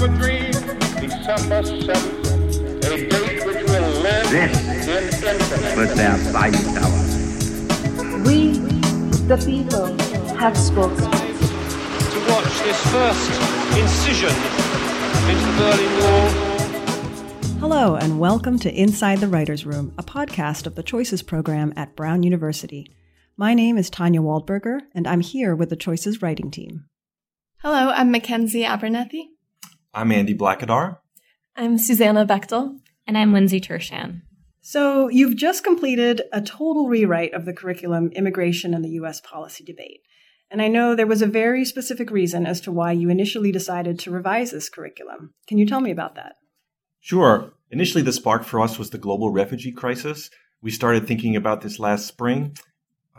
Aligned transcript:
have 0.00 0.14
a 0.14 0.16
dream, 0.16 0.52
December 0.52 1.62
7th, 1.62 2.84
a 2.84 3.08
date 3.10 3.44
which 3.44 3.62
will 3.68 3.90
live 4.00 4.30
This 4.30 4.82
in 4.86 5.28
infamy. 5.28 5.76
was 5.76 5.94
their 5.94 6.16
fight 6.32 6.54
tower. 6.54 8.24
We, 8.24 8.52
the 9.28 9.36
people, 9.44 9.88
have 10.38 10.56
spoken. 10.56 10.96
to 10.96 12.20
watch 12.30 12.60
this 12.60 12.80
first 12.90 13.30
incision 13.78 14.34
into 15.28 15.44
the 15.44 15.54
Berlin 15.58 15.92
Wall. 16.00 16.28
Hello, 17.60 17.96
and 17.96 18.18
welcome 18.18 18.58
to 18.60 18.72
Inside 18.72 19.18
the 19.18 19.28
Writer's 19.28 19.66
Room, 19.66 19.92
a 19.98 20.02
podcast 20.02 20.66
of 20.66 20.76
the 20.76 20.82
Choices 20.82 21.22
program 21.22 21.74
at 21.76 21.94
Brown 21.94 22.22
University. 22.22 22.86
My 23.36 23.52
name 23.52 23.76
is 23.76 23.90
Tanya 23.90 24.22
Waldburger, 24.22 24.80
and 24.94 25.06
I'm 25.06 25.20
here 25.20 25.54
with 25.54 25.68
the 25.68 25.76
Choices 25.76 26.22
writing 26.22 26.50
team. 26.50 26.86
Hello, 27.58 27.90
I'm 27.90 28.10
Mackenzie 28.10 28.64
Abernethy. 28.64 29.32
I'm 29.92 30.12
Andy 30.12 30.34
Blackadar. 30.34 30.98
I'm 31.56 31.76
Susanna 31.76 32.24
Bechtel. 32.24 32.78
And 33.08 33.18
I'm 33.18 33.32
Lindsay 33.32 33.60
Turchan. 33.60 34.22
So, 34.60 35.08
you've 35.08 35.34
just 35.34 35.64
completed 35.64 36.22
a 36.32 36.40
total 36.40 36.88
rewrite 36.88 37.34
of 37.34 37.44
the 37.44 37.52
curriculum 37.52 38.10
Immigration 38.12 38.72
and 38.72 38.84
the 38.84 38.90
U.S. 38.90 39.20
Policy 39.20 39.64
Debate. 39.64 40.02
And 40.48 40.62
I 40.62 40.68
know 40.68 40.94
there 40.94 41.08
was 41.08 41.22
a 41.22 41.26
very 41.26 41.64
specific 41.64 42.10
reason 42.12 42.46
as 42.46 42.60
to 42.62 42.72
why 42.72 42.92
you 42.92 43.10
initially 43.10 43.50
decided 43.50 43.98
to 44.00 44.12
revise 44.12 44.52
this 44.52 44.68
curriculum. 44.68 45.34
Can 45.48 45.58
you 45.58 45.66
tell 45.66 45.80
me 45.80 45.90
about 45.90 46.14
that? 46.14 46.34
Sure. 47.00 47.52
Initially, 47.70 48.04
the 48.04 48.12
spark 48.12 48.44
for 48.44 48.60
us 48.60 48.78
was 48.78 48.90
the 48.90 48.98
global 48.98 49.32
refugee 49.32 49.72
crisis. 49.72 50.30
We 50.62 50.70
started 50.70 51.08
thinking 51.08 51.34
about 51.34 51.62
this 51.62 51.80
last 51.80 52.06
spring. 52.06 52.54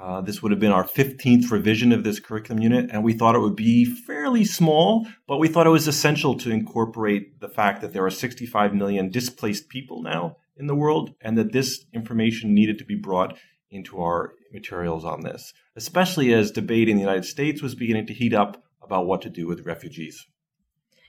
Uh, 0.01 0.19
this 0.19 0.41
would 0.41 0.51
have 0.51 0.59
been 0.59 0.71
our 0.71 0.83
15th 0.83 1.51
revision 1.51 1.91
of 1.91 2.03
this 2.03 2.19
curriculum 2.19 2.63
unit, 2.63 2.89
and 2.91 3.03
we 3.03 3.13
thought 3.13 3.35
it 3.35 3.39
would 3.39 3.55
be 3.55 3.85
fairly 3.85 4.43
small, 4.43 5.07
but 5.27 5.37
we 5.37 5.47
thought 5.47 5.67
it 5.67 5.71
was 5.71 5.87
essential 5.87 6.35
to 6.35 6.49
incorporate 6.49 7.39
the 7.39 7.47
fact 7.47 7.81
that 7.81 7.93
there 7.93 8.03
are 8.03 8.09
65 8.09 8.73
million 8.73 9.11
displaced 9.11 9.69
people 9.69 10.01
now 10.01 10.37
in 10.57 10.65
the 10.65 10.75
world, 10.75 11.13
and 11.21 11.37
that 11.37 11.51
this 11.51 11.85
information 11.93 12.55
needed 12.55 12.79
to 12.79 12.85
be 12.85 12.95
brought 12.95 13.37
into 13.69 14.01
our 14.01 14.33
materials 14.51 15.05
on 15.05 15.21
this, 15.21 15.53
especially 15.75 16.33
as 16.33 16.49
debate 16.49 16.89
in 16.89 16.95
the 16.95 17.03
United 17.03 17.25
States 17.25 17.61
was 17.61 17.75
beginning 17.75 18.07
to 18.07 18.13
heat 18.13 18.33
up 18.33 18.63
about 18.81 19.05
what 19.05 19.21
to 19.21 19.29
do 19.29 19.45
with 19.45 19.67
refugees. 19.67 20.25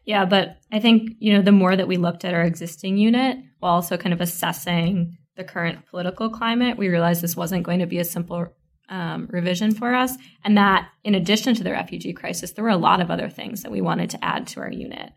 Yeah, 0.05 0.27
but 0.27 0.59
I 0.71 0.81
think, 0.81 1.13
you 1.19 1.33
know, 1.33 1.43
the 1.43 1.51
more 1.51 1.77
that 1.77 1.89
we 1.89 1.97
looked 1.97 2.27
at 2.27 2.35
our 2.35 2.43
existing 2.43 2.99
unit 2.99 3.39
while 3.61 3.75
also 3.75 3.97
kind 3.97 4.13
of 4.13 4.21
assessing 4.21 5.17
the 5.37 5.45
current 5.45 5.87
political 5.87 6.29
climate, 6.29 6.77
we 6.77 6.89
realized 6.89 7.23
this 7.23 7.37
wasn't 7.37 7.63
going 7.63 7.79
to 7.79 7.87
be 7.87 7.99
a 7.99 8.05
simple 8.05 8.55
um, 8.93 9.27
revision 9.31 9.75
for 9.75 9.95
us. 9.95 10.17
And 10.45 10.57
that 10.59 10.89
in 11.03 11.15
addition 11.15 11.55
to 11.55 11.65
the 11.65 11.73
refugee 11.73 12.13
crisis, 12.13 12.53
there 12.53 12.63
were 12.63 12.71
a 12.71 12.77
lot 12.77 13.01
of 13.01 13.11
other 13.11 13.31
things 13.31 13.63
that 13.63 13.73
we 13.73 13.81
wanted 13.81 14.11
to 14.11 14.23
add 14.23 14.47
to 14.49 14.61
our 14.61 14.71
unit. 14.71 15.13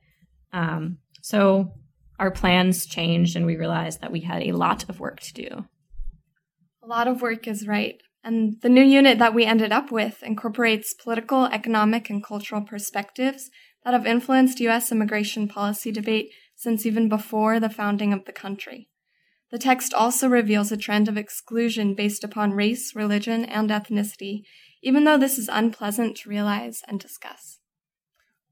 Um, 0.53 0.99
so 1.21 1.73
our 2.17 2.31
plans 2.31 2.85
changed 2.85 3.35
and 3.35 3.45
we 3.45 3.57
realized 3.57 3.99
that 3.99 4.13
we 4.13 4.21
had 4.21 4.41
a 4.41 4.53
lot 4.53 4.87
of 4.89 5.01
work 5.01 5.19
to 5.19 5.33
do. 5.33 5.65
A 6.81 6.87
lot 6.87 7.09
of 7.09 7.21
work 7.21 7.47
is 7.47 7.67
right. 7.67 8.01
And 8.23 8.55
the 8.61 8.69
new 8.69 8.83
unit 8.83 9.19
that 9.19 9.33
we 9.33 9.43
ended 9.45 9.73
up 9.73 9.91
with 9.91 10.23
incorporates 10.23 10.93
political, 10.93 11.45
economic, 11.45 12.09
and 12.09 12.23
cultural 12.23 12.61
perspectives 12.61 13.49
that 13.83 13.93
have 13.93 14.07
influenced 14.07 14.61
U.S. 14.61 14.91
immigration 14.91 15.47
policy 15.47 15.91
debate 15.91 16.31
since 16.55 16.85
even 16.85 17.09
before 17.09 17.59
the 17.59 17.69
founding 17.69 18.13
of 18.13 18.25
the 18.25 18.31
country. 18.31 18.87
The 19.51 19.59
text 19.59 19.93
also 19.93 20.27
reveals 20.27 20.71
a 20.71 20.77
trend 20.77 21.07
of 21.07 21.17
exclusion 21.17 21.95
based 21.95 22.23
upon 22.23 22.53
race, 22.53 22.95
religion, 22.95 23.45
and 23.45 23.69
ethnicity, 23.69 24.43
even 24.81 25.03
though 25.03 25.17
this 25.17 25.37
is 25.37 25.49
unpleasant 25.51 26.17
to 26.17 26.29
realize 26.29 26.81
and 26.87 26.99
discuss. 26.99 27.59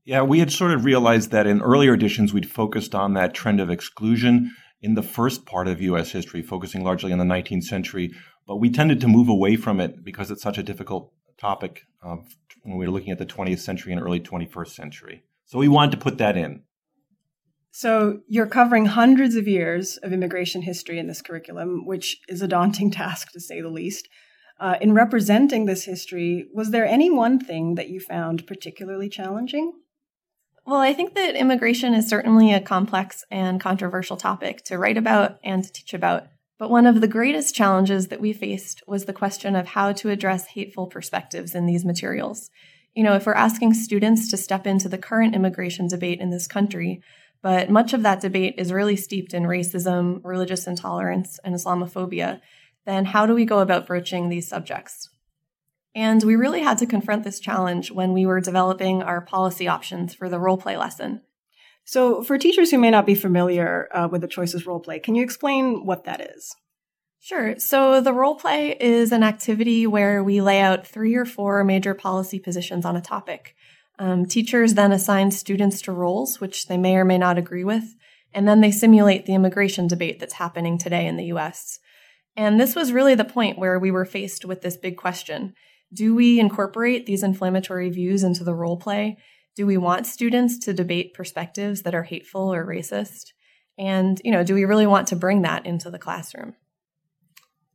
Yeah, 0.05 0.21
we 0.21 0.39
had 0.39 0.51
sort 0.51 0.71
of 0.71 0.85
realized 0.85 1.31
that 1.31 1.47
in 1.47 1.61
earlier 1.61 1.93
editions 1.93 2.33
we'd 2.33 2.49
focused 2.49 2.93
on 2.93 3.13
that 3.13 3.33
trend 3.33 3.61
of 3.61 3.69
exclusion 3.69 4.51
in 4.81 4.95
the 4.95 5.01
first 5.01 5.45
part 5.45 5.67
of 5.67 5.81
US 5.81 6.11
history, 6.11 6.41
focusing 6.41 6.83
largely 6.83 7.13
on 7.13 7.19
the 7.19 7.23
19th 7.23 7.63
century, 7.63 8.11
but 8.45 8.57
we 8.57 8.69
tended 8.69 8.99
to 9.01 9.07
move 9.07 9.29
away 9.29 9.55
from 9.55 9.79
it 9.79 10.03
because 10.03 10.29
it's 10.29 10.43
such 10.43 10.57
a 10.57 10.63
difficult 10.63 11.13
topic 11.37 11.83
um, 12.03 12.25
when 12.63 12.77
we 12.77 12.85
were 12.85 12.91
looking 12.91 13.11
at 13.11 13.17
the 13.17 13.25
20th 13.25 13.59
century 13.59 13.93
and 13.93 14.01
early 14.01 14.19
21st 14.19 14.69
century. 14.69 15.23
So 15.45 15.57
we 15.57 15.69
wanted 15.69 15.91
to 15.91 15.97
put 15.97 16.17
that 16.17 16.35
in. 16.35 16.63
So, 17.75 18.19
you're 18.27 18.45
covering 18.45 18.85
hundreds 18.85 19.35
of 19.35 19.47
years 19.47 19.97
of 19.97 20.13
immigration 20.13 20.61
history 20.61 20.99
in 20.99 21.07
this 21.07 21.23
curriculum, 21.23 21.87
which 21.87 22.21
is 22.29 22.43
a 22.43 22.47
daunting 22.47 22.91
task 23.01 23.31
to 23.31 23.39
say 23.39 23.61
the 23.61 23.69
least. 23.69 24.07
Uh, 24.59 24.75
in 24.79 24.93
representing 24.93 25.65
this 25.65 25.83
history, 25.83 26.45
was 26.53 26.69
there 26.69 26.85
any 26.85 27.09
one 27.09 27.39
thing 27.39 27.73
that 27.73 27.89
you 27.89 27.99
found 27.99 28.45
particularly 28.45 29.09
challenging? 29.09 29.73
Well, 30.67 30.81
I 30.81 30.93
think 30.93 31.15
that 31.15 31.35
immigration 31.35 31.95
is 31.95 32.07
certainly 32.07 32.53
a 32.53 32.61
complex 32.61 33.25
and 33.31 33.59
controversial 33.59 34.17
topic 34.17 34.63
to 34.65 34.77
write 34.77 34.97
about 34.97 35.39
and 35.43 35.63
to 35.63 35.73
teach 35.73 35.95
about. 35.95 36.27
But 36.59 36.69
one 36.69 36.85
of 36.85 37.01
the 37.01 37.07
greatest 37.07 37.55
challenges 37.55 38.09
that 38.09 38.21
we 38.21 38.33
faced 38.33 38.83
was 38.85 39.05
the 39.05 39.13
question 39.13 39.55
of 39.55 39.69
how 39.69 39.93
to 39.93 40.11
address 40.11 40.45
hateful 40.45 40.85
perspectives 40.85 41.55
in 41.55 41.65
these 41.65 41.83
materials. 41.83 42.51
You 42.93 43.03
know, 43.03 43.15
if 43.15 43.25
we're 43.25 43.33
asking 43.33 43.73
students 43.73 44.29
to 44.29 44.37
step 44.37 44.67
into 44.67 44.87
the 44.87 44.99
current 44.99 45.33
immigration 45.33 45.87
debate 45.87 46.19
in 46.19 46.29
this 46.29 46.45
country, 46.45 47.01
but 47.43 47.69
much 47.69 47.93
of 47.93 48.03
that 48.03 48.21
debate 48.21 48.55
is 48.57 48.71
really 48.71 48.95
steeped 48.95 49.33
in 49.33 49.43
racism, 49.43 50.21
religious 50.23 50.65
intolerance, 50.65 51.39
and 51.43 51.53
Islamophobia, 51.53 52.39
then 52.85 53.05
how 53.05 53.25
do 53.25 53.35
we 53.35 53.45
go 53.45 53.59
about 53.59 53.85
broaching 53.85 54.29
these 54.29 54.47
subjects? 54.47 55.09
And 55.93 56.23
we 56.23 56.37
really 56.37 56.61
had 56.61 56.77
to 56.79 56.87
confront 56.87 57.25
this 57.25 57.41
challenge 57.41 57.91
when 57.91 58.13
we 58.13 58.25
were 58.25 58.39
developing 58.39 59.03
our 59.03 59.21
policy 59.21 59.67
options 59.67 60.13
for 60.13 60.29
the 60.29 60.39
role 60.39 60.57
play 60.57 60.77
lesson. 60.77 61.21
So, 61.85 62.23
for 62.23 62.37
teachers 62.37 62.71
who 62.71 62.77
may 62.77 62.89
not 62.89 63.05
be 63.05 63.13
familiar 63.13 63.89
uh, 63.93 64.07
with 64.09 64.21
the 64.21 64.27
Choices 64.27 64.65
role 64.65 64.79
play, 64.79 64.99
can 64.99 65.13
you 65.13 65.23
explain 65.23 65.85
what 65.85 66.05
that 66.05 66.21
is? 66.21 66.55
Sure. 67.19 67.59
So, 67.59 67.99
the 67.99 68.13
role 68.13 68.35
play 68.35 68.75
is 68.79 69.11
an 69.11 69.21
activity 69.21 69.85
where 69.85 70.23
we 70.23 70.39
lay 70.39 70.61
out 70.61 70.87
three 70.87 71.13
or 71.15 71.25
four 71.25 71.61
major 71.65 71.93
policy 71.93 72.39
positions 72.39 72.85
on 72.85 72.95
a 72.95 73.01
topic. 73.01 73.53
Um, 74.03 74.25
teachers 74.25 74.73
then 74.73 74.91
assign 74.91 75.31
students 75.31 75.81
to 75.83 75.93
roles 75.93 76.41
which 76.41 76.67
they 76.67 76.75
may 76.75 76.97
or 76.97 77.05
may 77.05 77.17
not 77.17 77.37
agree 77.37 77.63
with, 77.63 77.95
and 78.33 78.45
then 78.45 78.59
they 78.59 78.69
simulate 78.69 79.25
the 79.25 79.33
immigration 79.33 79.87
debate 79.87 80.19
that's 80.19 80.33
happening 80.33 80.77
today 80.77 81.07
in 81.07 81.15
the 81.15 81.27
US. 81.27 81.79
And 82.35 82.59
this 82.59 82.75
was 82.75 82.91
really 82.91 83.15
the 83.15 83.23
point 83.23 83.57
where 83.57 83.79
we 83.79 83.91
were 83.91 84.03
faced 84.03 84.43
with 84.43 84.61
this 84.61 84.75
big 84.75 84.97
question 84.97 85.53
Do 85.93 86.13
we 86.13 86.37
incorporate 86.37 87.05
these 87.05 87.23
inflammatory 87.23 87.89
views 87.89 88.25
into 88.25 88.43
the 88.43 88.53
role 88.53 88.75
play? 88.75 89.19
Do 89.55 89.65
we 89.65 89.77
want 89.77 90.05
students 90.05 90.57
to 90.65 90.73
debate 90.73 91.13
perspectives 91.13 91.83
that 91.83 91.95
are 91.95 92.03
hateful 92.03 92.53
or 92.53 92.65
racist? 92.65 93.27
And, 93.77 94.19
you 94.25 94.33
know, 94.33 94.43
do 94.43 94.53
we 94.53 94.65
really 94.65 94.87
want 94.87 95.07
to 95.07 95.15
bring 95.15 95.43
that 95.43 95.65
into 95.65 95.89
the 95.89 95.97
classroom? 95.97 96.55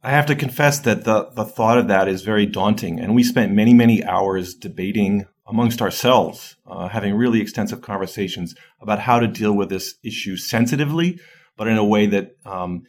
I 0.03 0.11
have 0.11 0.27
to 0.27 0.37
confess 0.37 0.78
that 0.81 1.05
the, 1.05 1.31
the 1.31 1.47
thought 1.47 1.78
of 1.78 1.88
that 1.88 2.06
is 2.06 2.21
very 2.21 2.44
daunting. 2.44 3.00
And 3.00 3.15
we 3.15 3.25
spent 3.25 3.53
many, 3.53 3.72
many 3.72 4.05
hours 4.05 4.53
debating 4.55 5.25
amongst 5.48 5.81
ourselves, 5.81 6.56
uh, 6.66 6.88
having 6.88 7.14
really 7.14 7.41
extensive 7.41 7.81
conversations 7.81 8.54
about 8.81 9.00
how 9.00 9.19
to 9.19 9.26
deal 9.26 9.53
with 9.53 9.70
this 9.70 9.94
issue 10.04 10.36
sensitively, 10.36 11.19
but 11.56 11.69
in 11.69 11.78
a 11.78 11.84
way 11.84 12.06
that 12.06 12.36
um, 12.44 12.82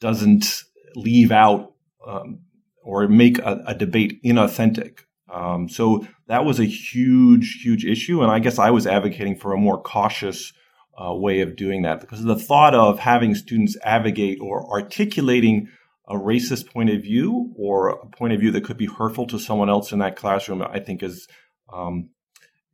doesn't 0.00 0.62
leave 0.96 1.30
out 1.30 1.72
um, 2.06 2.40
or 2.82 3.06
make 3.08 3.38
a, 3.38 3.62
a 3.68 3.74
debate 3.74 4.20
inauthentic. 4.24 5.00
Um, 5.32 5.68
so 5.68 6.06
that 6.26 6.44
was 6.44 6.58
a 6.58 6.64
huge, 6.64 7.60
huge 7.62 7.84
issue. 7.84 8.22
And 8.22 8.30
I 8.30 8.40
guess 8.40 8.58
I 8.58 8.70
was 8.70 8.86
advocating 8.86 9.36
for 9.36 9.52
a 9.52 9.58
more 9.58 9.80
cautious 9.80 10.52
uh, 11.00 11.14
way 11.14 11.40
of 11.40 11.56
doing 11.56 11.82
that 11.82 12.00
because 12.00 12.22
the 12.22 12.36
thought 12.36 12.74
of 12.74 12.98
having 12.98 13.34
students 13.34 13.76
advocate 13.82 14.38
or 14.42 14.68
articulating 14.70 15.68
a 16.08 16.14
racist 16.14 16.66
point 16.66 16.90
of 16.90 17.00
view 17.00 17.54
or 17.56 17.88
a 17.88 18.06
point 18.06 18.34
of 18.34 18.40
view 18.40 18.50
that 18.50 18.64
could 18.64 18.76
be 18.76 18.86
hurtful 18.86 19.26
to 19.28 19.38
someone 19.38 19.70
else 19.70 19.92
in 19.92 20.00
that 20.00 20.16
classroom, 20.16 20.60
I 20.60 20.80
think 20.80 21.02
is 21.02 21.26
um, 21.72 22.10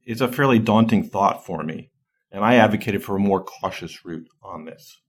is 0.05 0.21
a 0.21 0.29
fairly 0.31 0.59
daunting 0.59 1.05
thought 1.05 1.45
for 1.45 1.62
me. 1.62 1.91
And 2.31 2.45
I 2.45 2.56
advocated 2.56 3.03
for 3.03 3.17
a 3.17 3.21
more 3.21 3.43
cautious 3.43 4.05
route 4.05 4.29
on 4.43 4.65
this. 4.65 5.00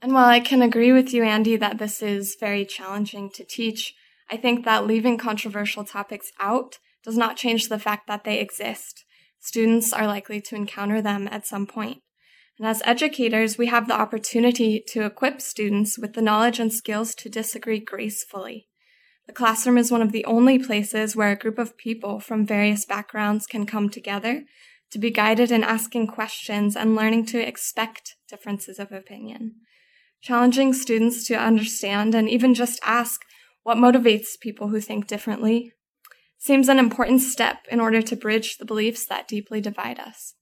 And 0.00 0.12
while 0.12 0.28
I 0.28 0.40
can 0.40 0.62
agree 0.62 0.92
with 0.92 1.14
you, 1.14 1.22
Andy, 1.22 1.56
that 1.56 1.78
this 1.78 2.02
is 2.02 2.36
very 2.38 2.64
challenging 2.64 3.30
to 3.30 3.44
teach, 3.44 3.94
I 4.30 4.36
think 4.36 4.64
that 4.64 4.86
leaving 4.86 5.16
controversial 5.16 5.84
topics 5.84 6.32
out 6.40 6.78
does 7.04 7.16
not 7.16 7.36
change 7.36 7.68
the 7.68 7.78
fact 7.78 8.08
that 8.08 8.24
they 8.24 8.40
exist. 8.40 9.04
Students 9.38 9.92
are 9.92 10.06
likely 10.06 10.40
to 10.40 10.56
encounter 10.56 11.00
them 11.00 11.28
at 11.30 11.46
some 11.46 11.66
point. 11.66 12.02
And 12.58 12.66
as 12.66 12.82
educators, 12.84 13.58
we 13.58 13.66
have 13.66 13.88
the 13.88 13.98
opportunity 13.98 14.82
to 14.88 15.04
equip 15.04 15.40
students 15.40 15.98
with 15.98 16.14
the 16.14 16.22
knowledge 16.22 16.60
and 16.60 16.72
skills 16.72 17.14
to 17.16 17.28
disagree 17.28 17.80
gracefully. 17.80 18.68
The 19.26 19.32
classroom 19.32 19.78
is 19.78 19.90
one 19.90 20.02
of 20.02 20.12
the 20.12 20.24
only 20.24 20.58
places 20.58 21.14
where 21.14 21.30
a 21.30 21.36
group 21.36 21.58
of 21.58 21.76
people 21.76 22.20
from 22.20 22.46
various 22.46 22.84
backgrounds 22.84 23.46
can 23.46 23.66
come 23.66 23.88
together 23.88 24.44
to 24.90 24.98
be 24.98 25.10
guided 25.10 25.50
in 25.50 25.64
asking 25.64 26.08
questions 26.08 26.76
and 26.76 26.94
learning 26.94 27.26
to 27.26 27.40
expect 27.40 28.16
differences 28.28 28.78
of 28.78 28.92
opinion. 28.92 29.54
Challenging 30.20 30.72
students 30.72 31.26
to 31.28 31.34
understand 31.34 32.14
and 32.14 32.28
even 32.28 32.54
just 32.54 32.80
ask 32.84 33.22
what 33.62 33.78
motivates 33.78 34.38
people 34.40 34.68
who 34.68 34.80
think 34.80 35.06
differently 35.06 35.72
seems 36.38 36.68
an 36.68 36.78
important 36.78 37.20
step 37.20 37.58
in 37.70 37.80
order 37.80 38.02
to 38.02 38.16
bridge 38.16 38.58
the 38.58 38.64
beliefs 38.64 39.06
that 39.06 39.28
deeply 39.28 39.60
divide 39.60 39.98
us. 39.98 40.34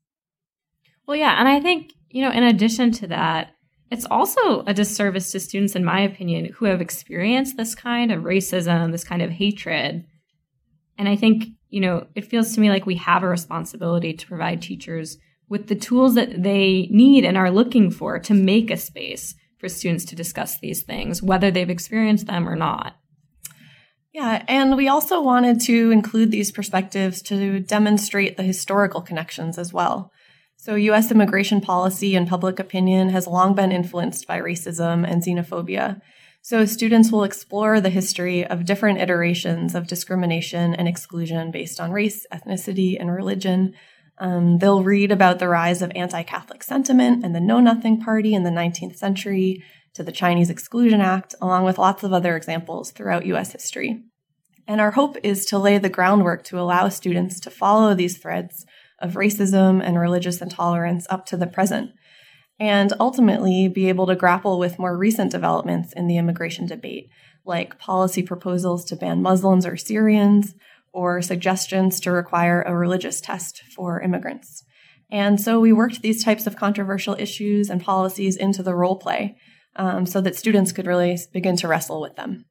Well, 1.07 1.17
yeah. 1.17 1.39
And 1.39 1.47
I 1.47 1.61
think, 1.61 1.93
you 2.09 2.23
know, 2.23 2.31
in 2.31 2.43
addition 2.43 2.91
to 2.93 3.07
that, 3.09 3.53
it's 3.91 4.07
also 4.11 4.63
a 4.67 4.75
disservice 4.75 5.33
to 5.33 5.41
students, 5.41 5.75
in 5.75 5.85
my 5.85 6.01
opinion, 6.01 6.47
who 6.57 6.67
have 6.67 6.81
experienced 6.81 7.57
this 7.57 7.75
kind 7.75 8.13
of 8.13 8.23
racism, 8.23 8.93
this 8.93 9.05
kind 9.05 9.21
of 9.21 9.31
hatred. 9.31 10.05
And 10.97 11.09
I 11.09 11.17
think, 11.17 11.47
you 11.71 11.81
know, 11.81 12.07
it 12.15 12.27
feels 12.27 12.55
to 12.55 12.61
me 12.61 12.69
like 12.69 12.87
we 12.87 12.97
have 12.97 13.23
a 13.23 13.29
responsibility 13.29 14.13
to 14.13 14.27
provide 14.27 14.63
teachers 14.63 15.17
with 15.49 15.67
the 15.67 15.75
tools 15.75 16.15
that 16.15 16.43
they 16.43 16.89
need 16.91 17.25
and 17.25 17.37
are 17.37 17.51
looking 17.51 17.91
for 17.91 18.19
to 18.21 18.35
make 18.35 18.71
a 18.71 18.77
space 18.77 19.35
for 19.59 19.69
students 19.69 20.05
to 20.07 20.15
discuss 20.15 20.59
these 20.59 20.85
things, 20.85 21.23
whether 21.23 21.51
they've 21.51 21.69
experienced 21.69 22.27
them 22.27 22.49
or 22.49 22.55
not. 22.55 22.95
Yeah, 24.13 24.45
and 24.49 24.77
we 24.77 24.89
also 24.89 25.21
wanted 25.21 25.61
to 25.63 25.91
include 25.91 26.31
these 26.31 26.51
perspectives 26.53 27.23
to 27.23 27.61
demonstrate 27.61 28.37
the 28.37 28.43
historical 28.43 29.01
connections 29.01 29.59
as 29.59 29.73
well. 29.73 30.13
So, 30.63 30.75
US 30.75 31.11
immigration 31.11 31.63
policy 31.63 32.15
and 32.15 32.29
public 32.29 32.59
opinion 32.59 33.09
has 33.09 33.27
long 33.27 33.55
been 33.55 33.73
influenced 33.73 34.27
by 34.27 34.39
racism 34.39 35.11
and 35.11 35.23
xenophobia. 35.23 36.03
So, 36.43 36.67
students 36.67 37.11
will 37.11 37.25
explore 37.25 37.81
the 37.81 37.89
history 37.89 38.47
of 38.47 38.67
different 38.67 39.01
iterations 39.01 39.75
of 39.75 39.87
discrimination 39.87 40.75
and 40.75 40.87
exclusion 40.87 41.51
based 41.51 41.81
on 41.81 41.93
race, 41.93 42.27
ethnicity, 42.31 43.01
and 43.01 43.11
religion. 43.11 43.73
Um, 44.19 44.59
they'll 44.59 44.83
read 44.83 45.11
about 45.11 45.39
the 45.39 45.49
rise 45.49 45.81
of 45.81 45.93
anti 45.95 46.23
Catholic 46.25 46.63
sentiment 46.63 47.25
and 47.25 47.35
the 47.35 47.41
Know 47.41 47.61
Nothing 47.61 47.99
Party 47.99 48.35
in 48.35 48.43
the 48.43 48.51
19th 48.51 48.97
century, 48.97 49.65
to 49.95 50.03
the 50.03 50.13
Chinese 50.13 50.51
Exclusion 50.51 51.01
Act, 51.01 51.35
along 51.41 51.65
with 51.65 51.79
lots 51.79 52.05
of 52.05 52.13
other 52.13 52.37
examples 52.37 52.91
throughout 52.91 53.25
US 53.25 53.53
history. 53.53 54.03
And 54.69 54.79
our 54.79 54.91
hope 54.91 55.17
is 55.23 55.47
to 55.47 55.59
lay 55.59 55.79
the 55.79 55.89
groundwork 55.89 56.45
to 56.45 56.61
allow 56.61 56.91
students 56.91 57.41
to 57.41 57.51
follow 57.51 57.95
these 57.95 58.19
threads 58.19 58.67
of 59.01 59.15
racism 59.15 59.83
and 59.83 59.99
religious 59.99 60.41
intolerance 60.41 61.07
up 61.11 61.27
to 61.27 61.37
the 61.37 61.47
present, 61.47 61.91
and 62.59 62.93
ultimately 63.01 63.69
be 63.69 63.89
able 63.89 64.07
to 64.07 64.15
grapple 64.15 64.59
with 64.59 64.79
more 64.79 64.97
recent 64.97 65.31
developments 65.31 65.93
in 65.93 66.07
the 66.07 66.19
immigration 66.19 66.67
debate, 66.67 67.09
like 67.45 67.79
policy 67.79 68.23
proposals 68.23 68.85
to 68.85 68.97
ban 68.97 69.23
Muslims 69.23 69.65
or 69.65 69.77
Syrians, 69.77 70.55
or 70.93 71.23
suggestions 71.23 72.01
to 72.01 72.11
require 72.11 72.63
a 72.63 72.77
religious 72.77 73.21
test 73.21 73.63
for 73.75 74.01
immigrants. 74.01 74.65
And 75.11 75.41
so 75.41 75.61
we 75.61 75.73
worked 75.73 76.03
these 76.03 76.25
types 76.25 76.47
of 76.47 76.57
controversial 76.57 77.17
issues 77.19 77.71
and 77.71 77.83
policies 77.83 78.37
into 78.37 78.63
the 78.63 78.75
role 78.75 78.97
play 78.97 79.37
um, 79.77 80.07
so 80.07 80.21
that 80.21 80.37
students 80.37 80.73
could 80.73 80.87
really 80.87 81.19
begin 81.33 81.57
to 81.57 81.69
wrestle 81.69 82.01
with 82.01 82.17
them. 82.17 82.45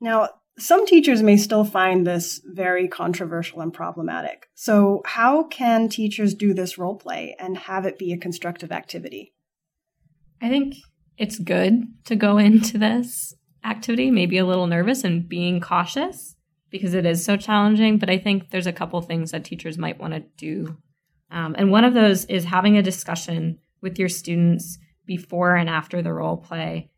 Now, 0.00 0.28
some 0.58 0.86
teachers 0.86 1.22
may 1.22 1.36
still 1.36 1.64
find 1.64 2.06
this 2.06 2.40
very 2.44 2.88
controversial 2.88 3.60
and 3.60 3.72
problematic. 3.72 4.48
So, 4.54 5.02
how 5.04 5.44
can 5.44 5.88
teachers 5.88 6.34
do 6.34 6.54
this 6.54 6.78
role 6.78 6.96
play 6.96 7.36
and 7.38 7.58
have 7.58 7.84
it 7.84 7.98
be 7.98 8.12
a 8.12 8.18
constructive 8.18 8.72
activity? 8.72 9.34
I 10.40 10.48
think 10.48 10.76
it's 11.18 11.38
good 11.38 11.86
to 12.04 12.16
go 12.16 12.38
into 12.38 12.78
this 12.78 13.34
activity, 13.64 14.10
maybe 14.10 14.38
a 14.38 14.46
little 14.46 14.66
nervous 14.66 15.04
and 15.04 15.28
being 15.28 15.60
cautious 15.60 16.36
because 16.70 16.94
it 16.94 17.06
is 17.06 17.24
so 17.24 17.36
challenging. 17.36 17.98
But 17.98 18.10
I 18.10 18.18
think 18.18 18.50
there's 18.50 18.66
a 18.66 18.72
couple 18.72 19.00
things 19.02 19.32
that 19.32 19.44
teachers 19.44 19.76
might 19.76 20.00
want 20.00 20.14
to 20.14 20.20
do. 20.36 20.76
Um, 21.30 21.54
and 21.58 21.70
one 21.70 21.84
of 21.84 21.94
those 21.94 22.24
is 22.26 22.44
having 22.44 22.76
a 22.76 22.82
discussion 22.82 23.58
with 23.82 23.98
your 23.98 24.08
students 24.08 24.78
before 25.04 25.54
and 25.54 25.68
after 25.68 26.02
the 26.02 26.12
role 26.12 26.36
play 26.36 26.90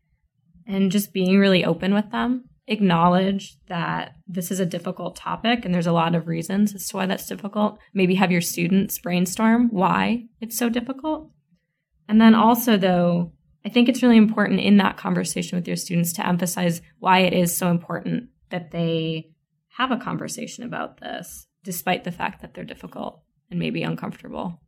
and 0.65 0.91
just 0.91 1.13
being 1.13 1.37
really 1.37 1.65
open 1.65 1.93
with 1.93 2.11
them 2.11 2.48
acknowledge 2.69 3.57
that 3.67 4.13
this 4.27 4.51
is 4.51 4.59
a 4.59 4.65
difficult 4.65 5.15
topic 5.15 5.65
and 5.65 5.73
there's 5.73 5.87
a 5.87 5.91
lot 5.91 6.15
of 6.15 6.27
reasons 6.27 6.73
as 6.73 6.87
to 6.87 6.97
why 6.97 7.05
that's 7.05 7.27
difficult. 7.27 7.79
Maybe 7.93 8.15
have 8.15 8.31
your 8.31 8.41
students 8.41 8.97
brainstorm 8.99 9.69
why 9.71 10.25
it's 10.39 10.57
so 10.57 10.69
difficult. 10.69 11.31
And 12.07 12.21
then 12.21 12.35
also 12.35 12.77
though 12.77 13.33
i 13.65 13.69
think 13.69 13.89
it's 13.89 14.01
really 14.01 14.17
important 14.17 14.61
in 14.61 14.77
that 14.77 14.95
conversation 14.95 15.57
with 15.57 15.67
your 15.67 15.75
students 15.75 16.13
to 16.13 16.25
emphasize 16.25 16.81
why 16.99 17.19
it 17.19 17.33
is 17.33 17.55
so 17.55 17.69
important 17.69 18.29
that 18.51 18.71
they 18.71 19.29
have 19.77 19.91
a 19.91 19.97
conversation 19.97 20.63
about 20.63 21.01
this 21.01 21.47
despite 21.63 22.03
the 22.03 22.11
fact 22.11 22.41
that 22.41 22.53
they're 22.53 22.63
difficult 22.63 23.21
and 23.49 23.59
maybe 23.59 23.83
uncomfortable. 23.83 24.61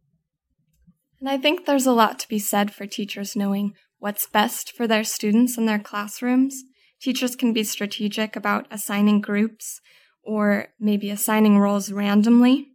And 1.20 1.30
I 1.30 1.38
think 1.38 1.66
there's 1.66 1.86
a 1.86 1.94
lot 1.94 2.20
to 2.20 2.28
be 2.28 2.40
said 2.40 2.74
for 2.74 2.86
teachers 2.86 3.36
knowing 3.36 3.74
what's 4.00 4.28
best 4.28 4.72
for 4.76 4.88
their 4.88 5.04
students 5.04 5.58
in 5.58 5.66
their 5.66 5.80
classrooms. 5.80 6.64
Teachers 7.02 7.36
can 7.36 7.52
be 7.52 7.64
strategic 7.64 8.36
about 8.36 8.68
assigning 8.70 9.22
groups 9.22 9.82
or 10.24 10.68
maybe 10.80 11.10
assigning 11.10 11.58
roles 11.58 11.92
randomly. 11.92 12.68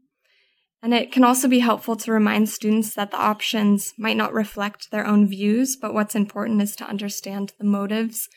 And 0.83 0.93
it 0.93 1.13
can 1.13 1.25
also 1.25 1.49
be 1.49 1.61
helpful 1.61 1.97
to 1.97 2.13
remind 2.13 2.49
students 2.49 2.95
that 2.95 3.11
the 3.11 3.21
options 3.21 3.95
might 3.97 4.17
not 4.17 4.33
reflect 4.33 4.91
their 4.91 5.07
own 5.07 5.29
views, 5.29 5.77
but 5.77 5.95
what's 5.95 6.15
important 6.15 6.61
is 6.61 6.77
to 6.77 6.89
understand 6.89 7.55
the 7.59 7.65
motives 7.65 8.29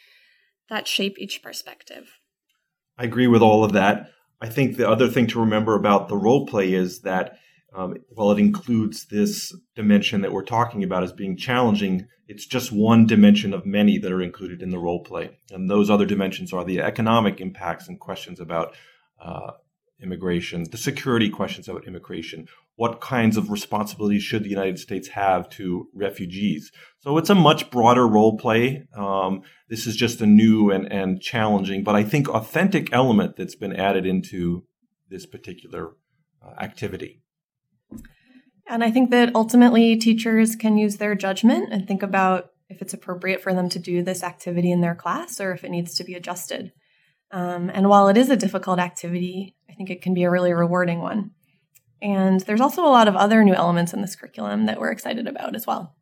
that 0.69 0.87
shape 0.87 1.15
each 1.17 1.41
perspective. 1.41 2.19
I 2.97 3.03
agree 3.05 3.27
with 3.27 3.41
all 3.41 3.63
of 3.63 3.73
that. 3.73 4.11
I 4.41 4.47
think 4.47 4.77
the 4.77 4.89
other 4.89 5.07
thing 5.07 5.27
to 5.27 5.39
remember 5.39 5.75
about 5.75 6.07
the 6.07 6.17
role 6.17 6.45
play 6.45 6.73
is 6.73 7.01
that 7.01 7.37
um, 7.75 7.95
while 8.09 8.31
it 8.31 8.39
includes 8.39 9.05
this 9.05 9.55
dimension 9.75 10.21
that 10.21 10.31
we're 10.31 10.43
talking 10.43 10.83
about 10.83 11.03
as 11.03 11.13
being 11.13 11.37
challenging, 11.37 12.07
it's 12.27 12.45
just 12.45 12.71
one 12.71 13.05
dimension 13.05 13.53
of 13.53 13.65
many 13.65 13.97
that 13.97 14.11
are 14.11 14.21
included 14.21 14.61
in 14.61 14.69
the 14.69 14.79
role 14.79 15.03
play. 15.03 15.37
And 15.51 15.69
those 15.69 15.89
other 15.89 16.05
dimensions 16.05 16.53
are 16.53 16.63
the 16.63 16.81
economic 16.81 17.39
impacts 17.39 17.87
and 17.87 17.99
questions 17.99 18.39
about 18.39 18.75
uh, 19.21 19.51
immigration, 20.01 20.65
the 20.71 20.77
security 20.77 21.29
questions 21.29 21.67
about 21.67 21.85
immigration, 21.85 22.47
what 22.75 23.01
kinds 23.01 23.35
of 23.35 23.51
responsibilities 23.51 24.23
should 24.23 24.43
the 24.43 24.49
United 24.49 24.79
States 24.79 25.09
have 25.09 25.49
to 25.49 25.89
refugees. 25.93 26.71
So 26.99 27.17
it's 27.17 27.29
a 27.29 27.35
much 27.35 27.69
broader 27.69 28.07
role 28.07 28.37
play. 28.37 28.87
Um, 28.95 29.41
this 29.67 29.85
is 29.85 29.95
just 29.95 30.21
a 30.21 30.25
new 30.25 30.71
and, 30.71 30.91
and 30.91 31.21
challenging, 31.21 31.83
but 31.83 31.95
I 31.95 32.03
think 32.03 32.29
authentic 32.29 32.93
element 32.93 33.35
that's 33.35 33.55
been 33.55 33.75
added 33.75 34.05
into 34.05 34.63
this 35.09 35.25
particular 35.25 35.91
uh, 36.41 36.61
activity. 36.61 37.21
And 38.69 38.83
I 38.83 38.91
think 38.91 39.09
that 39.09 39.35
ultimately 39.35 39.97
teachers 39.97 40.55
can 40.55 40.77
use 40.77 40.97
their 40.97 41.15
judgment 41.15 41.73
and 41.73 41.87
think 41.87 42.03
about 42.03 42.51
if 42.69 42.83
it's 42.83 42.93
appropriate 42.93 43.41
for 43.41 43.51
them 43.51 43.67
to 43.69 43.79
do 43.79 44.03
this 44.03 44.23
activity 44.23 44.71
in 44.71 44.79
their 44.79 44.93
class 44.93 45.41
or 45.41 45.51
if 45.51 45.63
it 45.63 45.71
needs 45.71 45.95
to 45.95 46.03
be 46.03 46.13
adjusted. 46.13 46.71
Um, 47.31 47.71
and 47.73 47.89
while 47.89 48.07
it 48.09 48.17
is 48.17 48.29
a 48.29 48.35
difficult 48.35 48.77
activity, 48.77 49.55
I 49.67 49.73
think 49.73 49.89
it 49.89 50.03
can 50.03 50.13
be 50.13 50.23
a 50.23 50.29
really 50.29 50.53
rewarding 50.53 50.99
one. 50.99 51.31
And 51.99 52.41
there's 52.41 52.61
also 52.61 52.85
a 52.85 52.93
lot 52.93 53.07
of 53.07 53.15
other 53.15 53.43
new 53.43 53.55
elements 53.55 53.91
in 53.91 54.01
this 54.01 54.15
curriculum 54.15 54.67
that 54.67 54.79
we're 54.79 54.91
excited 54.91 55.27
about 55.27 55.55
as 55.55 55.65
well. 55.65 55.95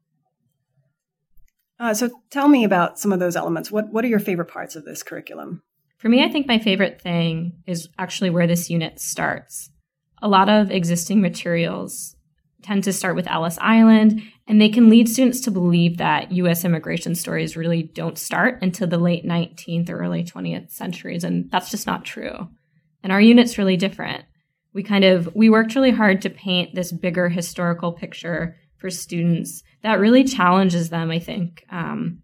Uh, 1.80 1.94
so 1.94 2.10
tell 2.32 2.50
me 2.50 2.66
about 2.66 3.00
some 3.00 3.14
of 3.14 3.20
those 3.20 3.36
elements. 3.36 3.72
What 3.72 3.94
what 3.94 4.04
are 4.04 4.10
your 4.10 4.20
favorite 4.20 4.50
parts 4.50 4.76
of 4.76 4.84
this 4.84 5.04
curriculum? 5.04 5.62
For 6.00 6.10
me, 6.10 6.24
I 6.24 6.30
think 6.30 6.48
my 6.48 6.60
favorite 6.60 7.02
thing 7.02 7.64
is 7.66 7.88
actually 7.98 8.30
where 8.30 8.48
this 8.48 8.70
unit 8.70 9.00
starts. 9.00 9.72
A 10.22 10.28
lot 10.28 10.50
of 10.50 10.70
existing 10.70 11.22
materials 11.22 12.17
tend 12.64 12.84
to 12.84 12.94
start 12.94 13.16
with 13.16 13.28
Ellis 13.28 13.58
Island, 13.62 14.22
and 14.48 14.60
they 14.60 14.70
can 14.70 14.90
lead 14.90 15.10
students 15.10 15.42
to 15.42 15.52
believe 15.52 15.98
that 15.98 16.32
U.S. 16.32 16.66
immigration 16.66 17.16
stories 17.16 17.58
really 17.58 17.84
don't 17.84 18.18
start 18.18 18.60
until 18.62 18.88
the 18.88 18.98
late 18.98 19.26
19th 19.26 19.90
or 19.90 20.00
early 20.00 20.24
20th 20.24 20.72
centuries, 20.72 21.24
and 21.24 21.50
that's 21.52 21.70
just 21.70 21.88
not 21.88 22.06
true. 22.06 22.48
And 23.04 23.12
our 23.12 23.22
unit's 23.22 23.58
really 23.58 23.78
different. 23.78 24.26
We 24.74 24.84
kind 24.84 25.04
of 25.04 25.34
we 25.36 25.50
worked 25.50 25.76
really 25.76 25.92
hard 25.92 26.22
to 26.22 26.30
paint 26.30 26.76
this 26.76 26.92
bigger 26.92 27.30
historical 27.30 27.94
picture 27.94 28.56
for 28.78 28.90
students 28.90 29.64
that 29.82 30.00
really 30.00 30.24
challenges 30.24 30.90
them. 30.90 31.10
I 31.10 31.20
think 31.20 31.64
um, 31.72 32.22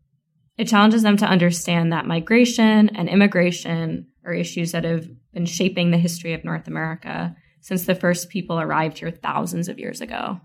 it 0.58 0.68
challenges 0.68 1.02
them 1.02 1.18
to 1.18 1.26
understand 1.26 1.92
that 1.92 2.06
migration 2.06 2.90
and 2.96 3.10
immigration 3.10 4.08
are 4.26 4.34
issues 4.34 4.72
that 4.72 4.84
have 4.84 5.08
been 5.34 5.46
shaping 5.46 5.92
the 5.92 5.98
history 5.98 6.34
of 6.34 6.44
North 6.44 6.68
America 6.68 7.36
since 7.64 7.86
the 7.86 7.96
first 7.96 8.30
people 8.30 8.60
arrived 8.60 9.00
here 9.00 9.10
thousands 9.10 9.70
of 9.70 9.80
years 9.80 10.02
ago. 10.02 10.40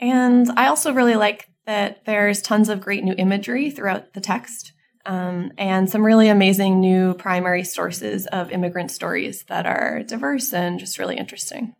And 0.00 0.50
I 0.56 0.66
also 0.66 0.92
really 0.92 1.14
like 1.14 1.48
that 1.66 2.04
there's 2.06 2.40
tons 2.40 2.68
of 2.68 2.80
great 2.80 3.04
new 3.04 3.14
imagery 3.16 3.70
throughout 3.70 4.14
the 4.14 4.20
text 4.20 4.72
um, 5.04 5.52
and 5.58 5.88
some 5.88 6.04
really 6.04 6.28
amazing 6.28 6.80
new 6.80 7.14
primary 7.14 7.64
sources 7.64 8.26
of 8.28 8.50
immigrant 8.50 8.90
stories 8.90 9.44
that 9.48 9.66
are 9.66 10.02
diverse 10.02 10.52
and 10.52 10.80
just 10.80 10.98
really 10.98 11.16
interesting. 11.16 11.74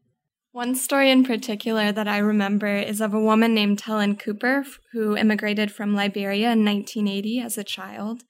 One 0.53 0.75
story 0.75 1.11
in 1.11 1.25
particular 1.25 1.91
that 1.91 2.09
I 2.09 2.19
remember 2.19 2.75
is 2.77 3.01
of 3.01 3.15
a 3.15 3.21
woman 3.21 3.55
named 3.55 3.81
Helene 3.81 4.17
Cooper 4.17 4.65
who 4.93 5.17
immigrated 5.17 5.71
from 5.71 5.95
Liberia 5.95 6.53
in 6.53 6.65
1980 6.65 7.41
as 7.41 7.57
a 7.57 7.65
child. 7.65 8.25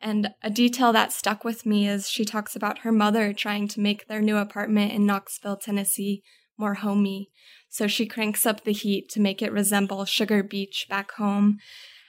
And 0.00 0.30
a 0.42 0.50
detail 0.50 0.92
that 0.92 1.12
stuck 1.12 1.44
with 1.44 1.64
me 1.64 1.88
is 1.88 2.08
she 2.08 2.24
talks 2.24 2.54
about 2.54 2.80
her 2.80 2.92
mother 2.92 3.32
trying 3.32 3.66
to 3.68 3.80
make 3.80 4.06
their 4.06 4.20
new 4.20 4.36
apartment 4.36 4.92
in 4.92 5.06
Knoxville, 5.06 5.56
Tennessee 5.56 6.22
more 6.58 6.74
homey. 6.74 7.30
So 7.68 7.86
she 7.86 8.06
cranks 8.06 8.46
up 8.46 8.64
the 8.64 8.72
heat 8.72 9.08
to 9.10 9.20
make 9.20 9.42
it 9.42 9.52
resemble 9.52 10.04
Sugar 10.04 10.42
Beach 10.42 10.86
back 10.88 11.12
home. 11.12 11.58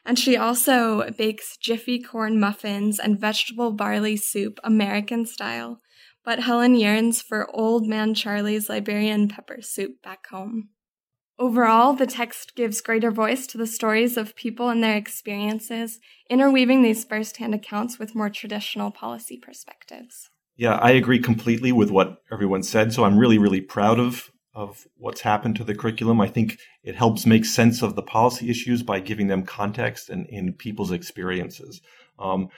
And 0.05 0.17
she 0.17 0.37
also 0.37 1.09
bakes 1.11 1.57
jiffy 1.57 1.99
corn 2.01 2.39
muffins 2.39 2.99
and 2.99 3.19
vegetable 3.19 3.73
barley 3.73 4.15
soup 4.15 4.59
American 4.63 5.25
style. 5.25 5.81
But 6.23 6.43
Helene 6.43 6.75
yearns 6.75 7.21
for 7.21 7.49
old 7.53 7.87
man 7.87 8.13
Charlie's 8.13 8.69
Liberian 8.69 9.27
pepper 9.27 9.61
soup 9.61 10.01
back 10.01 10.27
home. 10.27 10.69
Overall, 11.39 11.93
the 11.93 12.07
text 12.07 12.55
gives 12.55 12.81
greater 12.81 13.11
voice 13.11 13.45
to 13.47 13.59
the 13.59 13.67
stories 13.67 14.17
of 14.17 14.35
people 14.35 14.69
and 14.69 14.83
their 14.83 14.97
experiences, 14.97 15.99
interweaving 16.29 16.81
these 16.81 17.05
firsthand 17.05 17.53
accounts 17.53 17.99
with 17.99 18.15
more 18.15 18.29
traditional 18.29 18.89
policy 18.89 19.37
perspectives. 19.37 20.31
Yeah, 20.55 20.77
I 20.77 20.91
agree 20.91 21.19
completely 21.19 21.71
with 21.71 21.91
what 21.91 22.23
everyone 22.31 22.63
said. 22.63 22.91
So 22.91 23.03
I'm 23.03 23.19
really, 23.19 23.37
really 23.37 23.61
proud 23.61 23.99
of 23.99 24.31
of 24.55 24.87
what's 24.97 25.21
happened 25.21 25.55
to 25.55 25.63
the 25.63 25.75
curriculum. 25.75 26.19
I 26.19 26.27
think 26.27 26.57
it 26.81 26.95
helps 26.95 27.27
make 27.27 27.45
sense 27.45 27.83
of 27.83 27.95
the 27.95 28.01
policy 28.01 28.49
issues 28.49 28.81
by 28.81 28.99
giving 28.99 29.27
them 29.27 29.43
context 29.43 30.09
and 30.09 30.25
in 30.29 30.51
people's 30.51 30.91
experiences. 30.91 31.79
Um, 32.17 32.49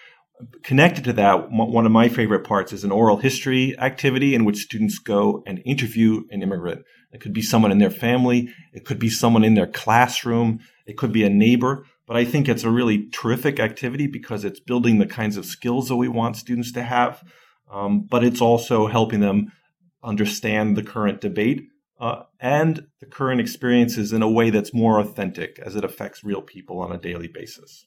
connected 0.63 1.03
to 1.05 1.13
that, 1.13 1.51
one 1.51 1.86
of 1.86 1.91
my 1.91 2.10
favorite 2.10 2.46
parts 2.46 2.74
is 2.74 2.84
an 2.84 2.91
oral 2.91 3.17
history 3.17 3.77
activity 3.77 4.36
in 4.36 4.46
which 4.46 4.58
students 4.58 5.00
go 5.00 5.43
and 5.46 5.62
interview 5.65 6.24
an 6.31 6.41
immigrant. 6.41 6.84
It 7.12 7.22
could 7.22 7.34
be 7.34 7.41
someone 7.41 7.72
in 7.72 7.79
their 7.79 7.89
family, 7.89 8.53
it 8.74 8.86
could 8.86 9.00
be 9.00 9.10
someone 9.10 9.43
in 9.43 9.55
their 9.55 9.67
classroom, 9.67 10.60
it 10.86 10.98
could 10.98 11.12
be 11.12 11.24
a 11.24 11.29
neighbor. 11.29 11.86
But 12.08 12.17
I 12.17 12.25
think 12.25 12.48
it's 12.48 12.63
a 12.63 12.72
really 12.72 13.10
terrific 13.10 13.60
activity 13.60 14.08
because 14.08 14.43
it's 14.43 14.60
building 14.60 14.98
the 14.98 15.05
kinds 15.05 15.38
of 15.38 15.46
skills 15.46 15.89
that 15.89 15.96
we 15.96 16.08
want 16.08 16.38
students 16.38 16.72
to 16.74 16.84
have, 16.84 17.24
um, 17.72 18.08
but 18.10 18.24
it's 18.24 18.41
also 18.41 18.88
helping 18.88 19.19
them 19.19 19.51
understand 20.03 20.75
the 20.75 20.84
current 20.84 21.22
debate 21.22 21.67
uh, 22.00 22.24
and 22.39 22.88
the 23.00 23.05
current 23.05 23.41
experiences 23.41 24.13
in 24.13 24.22
a 24.22 24.29
way 24.29 24.50
that's 24.50 24.74
more 24.74 25.00
authentic 25.00 25.60
as 25.60 25.75
it 25.75 25.84
affects 25.84 26.24
real 26.24 26.41
people 26.41 26.79
on 26.79 26.91
a 26.91 26.98
daily 26.98 27.27
basis. 27.27 27.86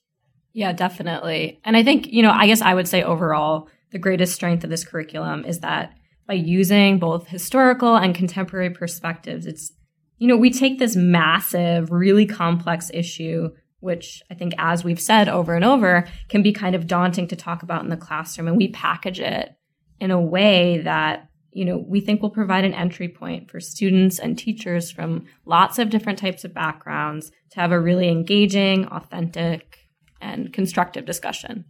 Yeah, 0.52 0.72
definitely. 0.72 1.60
And 1.64 1.76
I 1.76 1.82
think, 1.82 2.08
you 2.08 2.22
know, 2.22 2.30
I 2.30 2.46
guess 2.46 2.60
I 2.60 2.74
would 2.74 2.88
say 2.88 3.02
overall, 3.02 3.68
the 3.90 3.98
greatest 3.98 4.34
strength 4.34 4.64
of 4.64 4.70
this 4.70 4.84
curriculum 4.84 5.44
is 5.44 5.60
that 5.60 5.94
by 6.26 6.34
using 6.34 6.98
both 6.98 7.26
historical 7.28 7.96
and 7.96 8.14
contemporary 8.14 8.70
perspectives, 8.70 9.46
it's, 9.46 9.72
you 10.18 10.28
know, 10.28 10.36
we 10.36 10.50
take 10.50 10.78
this 10.78 10.96
massive, 10.96 11.90
really 11.90 12.26
complex 12.26 12.90
issue, 12.94 13.50
which 13.80 14.22
I 14.30 14.34
think, 14.34 14.54
as 14.58 14.84
we've 14.84 15.00
said 15.00 15.28
over 15.28 15.54
and 15.54 15.64
over, 15.64 16.06
can 16.28 16.42
be 16.42 16.52
kind 16.52 16.74
of 16.74 16.86
daunting 16.86 17.28
to 17.28 17.36
talk 17.36 17.62
about 17.62 17.82
in 17.82 17.90
the 17.90 17.96
classroom, 17.96 18.48
and 18.48 18.56
we 18.56 18.68
package 18.68 19.20
it 19.20 19.54
in 20.00 20.10
a 20.10 20.20
way 20.20 20.78
that 20.78 21.28
you 21.52 21.66
know, 21.66 21.84
we 21.86 22.00
think 22.00 22.22
will 22.22 22.30
provide 22.30 22.64
an 22.64 22.72
entry 22.74 23.08
point 23.08 23.50
for 23.50 23.60
students 23.60 24.18
and 24.18 24.38
teachers 24.38 24.90
from 24.90 25.26
lots 25.44 25.78
of 25.78 25.90
different 25.90 26.18
types 26.18 26.44
of 26.44 26.54
backgrounds 26.54 27.30
to 27.50 27.60
have 27.60 27.72
a 27.72 27.78
really 27.78 28.08
engaging, 28.08 28.86
authentic, 28.86 29.81
and 30.22 30.52
constructive 30.52 31.04
discussion. 31.04 31.66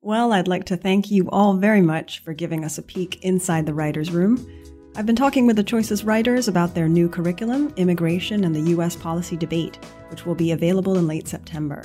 Well, 0.00 0.32
I'd 0.32 0.48
like 0.48 0.64
to 0.64 0.76
thank 0.76 1.10
you 1.10 1.28
all 1.30 1.54
very 1.54 1.80
much 1.80 2.22
for 2.22 2.32
giving 2.34 2.64
us 2.64 2.78
a 2.78 2.82
peek 2.82 3.24
inside 3.24 3.66
the 3.66 3.74
writer's 3.74 4.10
room. 4.10 4.46
I've 4.96 5.06
been 5.06 5.16
talking 5.16 5.46
with 5.46 5.56
the 5.56 5.62
Choices 5.62 6.04
writers 6.04 6.48
about 6.48 6.74
their 6.74 6.88
new 6.88 7.08
curriculum, 7.08 7.72
Immigration 7.76 8.44
and 8.44 8.54
the 8.54 8.70
U.S. 8.72 8.96
Policy 8.96 9.36
Debate, 9.36 9.78
which 10.10 10.26
will 10.26 10.34
be 10.34 10.52
available 10.52 10.98
in 10.98 11.06
late 11.06 11.28
September. 11.28 11.84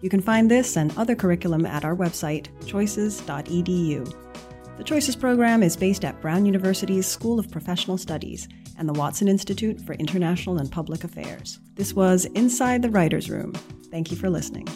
You 0.00 0.10
can 0.10 0.20
find 0.20 0.50
this 0.50 0.76
and 0.76 0.96
other 0.96 1.14
curriculum 1.14 1.66
at 1.66 1.84
our 1.84 1.94
website, 1.94 2.48
choices.edu. 2.66 4.14
The 4.78 4.84
Choices 4.84 5.16
program 5.16 5.62
is 5.62 5.76
based 5.76 6.04
at 6.04 6.20
Brown 6.20 6.46
University's 6.46 7.06
School 7.06 7.38
of 7.38 7.50
Professional 7.50 7.98
Studies 7.98 8.48
and 8.78 8.88
the 8.88 8.92
Watson 8.92 9.28
Institute 9.28 9.80
for 9.80 9.92
International 9.94 10.58
and 10.58 10.70
Public 10.70 11.04
Affairs. 11.04 11.60
This 11.74 11.94
was 11.94 12.24
Inside 12.26 12.82
the 12.82 12.90
Writer's 12.90 13.30
Room. 13.30 13.52
Thank 13.90 14.10
you 14.10 14.16
for 14.16 14.30
listening. 14.30 14.66